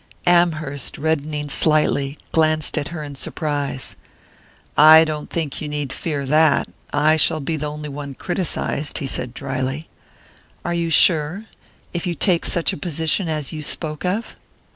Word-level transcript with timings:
Amherst, 0.25 0.97
reddening 0.97 1.47
slightly, 1.49 2.17
glanced 2.31 2.75
at 2.75 2.87
her 2.87 3.03
in 3.03 3.13
surprise. 3.13 3.95
"I 4.75 5.05
don't 5.05 5.29
think 5.29 5.61
you 5.61 5.69
need 5.69 5.93
fear 5.93 6.25
that 6.25 6.67
I 6.91 7.17
shall 7.17 7.39
be 7.39 7.55
the 7.55 7.67
only 7.67 7.89
one 7.89 8.15
criticized," 8.15 8.97
he 8.97 9.05
said 9.05 9.31
drily. 9.35 9.89
"Are 10.65 10.73
you 10.73 10.89
sure 10.89 11.45
if 11.93 12.07
you 12.07 12.15
take 12.15 12.47
such 12.47 12.73
a 12.73 12.77
position 12.77 13.29
as 13.29 13.53
you 13.53 13.61
spoke 13.61 14.03
of? 14.03 14.35